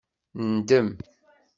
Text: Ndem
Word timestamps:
Ndem 0.47 0.81